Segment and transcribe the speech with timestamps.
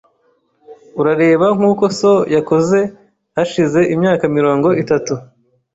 [0.99, 2.79] Urareba nkuko so yakoze
[3.35, 5.13] hashize imyaka mirongo itatu.